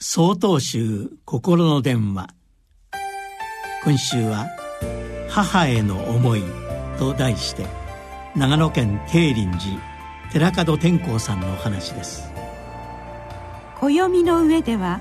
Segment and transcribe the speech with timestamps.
[0.00, 2.28] 総統集心の電話。
[3.82, 4.46] 今週は
[5.28, 6.42] 「母への思い」
[7.00, 7.66] と題して
[8.36, 9.80] 長野県定林
[10.30, 12.30] 寺寺門天光さんのお話です。
[13.80, 15.00] 暦の上では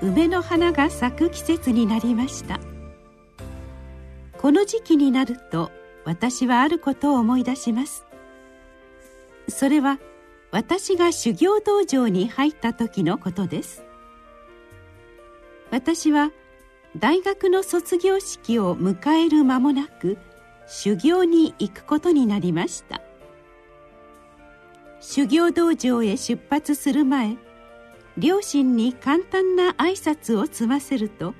[0.00, 2.60] 梅の花が咲く季節になりました。
[4.38, 5.70] この時期になると
[6.06, 8.06] 私はあることを思い出します。
[9.48, 9.98] それは
[10.50, 13.84] 私が修行道場に入った時のことです。
[15.70, 16.32] 私は
[16.96, 20.18] 大学の卒業式を迎える間もなく
[20.66, 23.00] 修行に行くことになりました。
[25.00, 27.36] 修行道場へ出発する前
[28.18, 31.34] 両親に簡単な挨拶を済ませると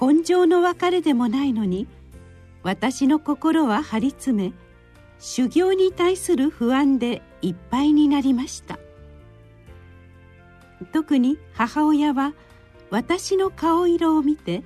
[0.00, 1.88] 根性の別れでもないのに
[2.62, 4.52] 私の心は張り詰め
[5.18, 8.78] 修行に対する不安でいっぱいになりました。
[10.92, 12.34] 特に母親は
[12.90, 14.62] 私の顔色を見て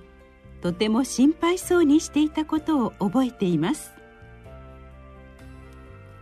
[0.63, 3.93] とても心配そうにしていたことを覚えています。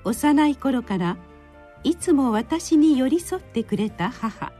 [0.05, 1.17] 幼い頃から
[1.84, 4.53] いつも私に寄り添ってくれた母。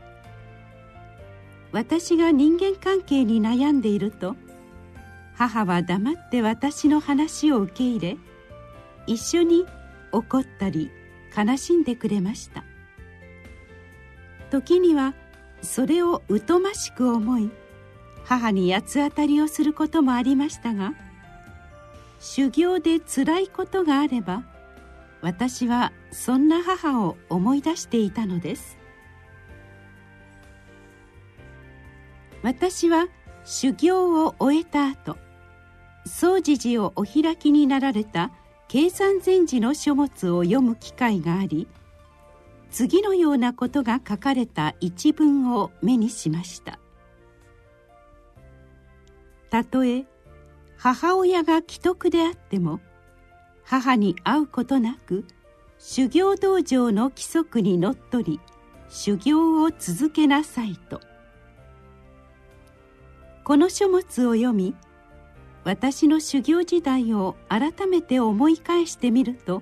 [1.73, 4.35] 私が人間関係に悩んでいると
[5.35, 8.17] 母は黙って私の話を受け入れ
[9.07, 9.65] 一緒に
[10.11, 10.91] 怒ったり
[11.35, 12.63] 悲しんでくれました。
[14.51, 15.15] 時には
[15.63, 17.49] それを疎ましく思い
[18.23, 20.93] 母に八つ当たりをすることもありましたが
[22.19, 24.43] 修行でつらいことがあれば
[25.21, 28.77] 私はそんな母を思い出していたのです。
[32.43, 33.07] 私は
[33.45, 35.17] 修行を終えた後
[36.05, 38.31] 総持寺をお開きになられた
[38.67, 41.67] 計算禅師の書物を読む機会があり
[42.73, 46.79] 次のようなことが書かれた一文を目にしました。
[49.51, 50.07] たとえ
[50.75, 52.79] 母親が既得であっても
[53.63, 55.23] 母に会うことなく
[55.77, 58.39] 修行道場の規則にのっとり
[58.89, 60.99] 修行を続けなさいと。
[63.43, 64.73] この書物を読み
[65.63, 69.61] 私の修行時代を改めて思い返してみると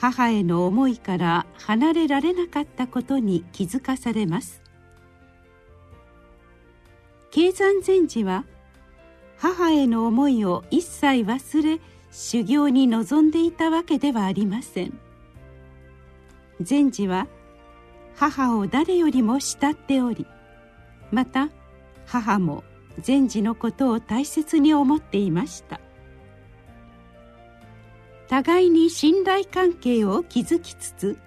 [0.00, 4.62] 母への思いから離れられなかったことに気づかされます。
[7.30, 8.44] 経山禅師は
[9.36, 14.98] 母への思いを一切忘れ修行に臨んでいたわけではありません。
[16.60, 17.26] 禅師は
[18.16, 20.26] 母を誰よりも慕っており
[21.12, 21.50] また
[22.06, 22.64] 母も
[23.00, 25.80] 禅師のことを大切に思っていました。
[28.28, 31.18] 互いに信頼関係を築きつつ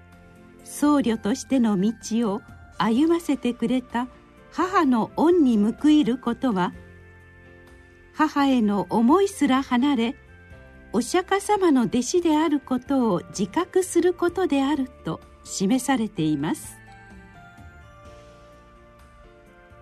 [0.64, 1.92] 僧侶としての道
[2.32, 2.42] を
[2.78, 4.06] 歩ませてくれた
[4.52, 6.72] 母の恩に報いることは
[8.14, 10.16] 母への思いすら離れ
[10.92, 16.76] お釈迦様の弟子であることを自覚することであると示されています。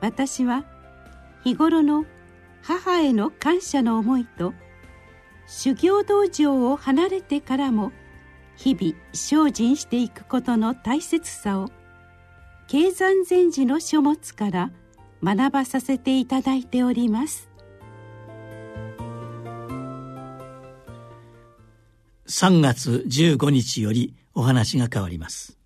[0.01, 0.65] 私は
[1.45, 2.07] 日頃の
[2.63, 4.55] 母への感謝の思いと
[5.53, 7.91] 修行道場を離れてからも
[8.57, 11.69] 日々精進していくことの大切さを
[12.69, 14.71] 経山禅師の書物から
[15.25, 17.51] 学ばさせていただいております。
[22.29, 25.60] 3月15日よりお話が変わります。